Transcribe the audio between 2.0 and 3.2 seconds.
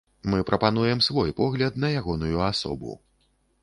ягоную асобу.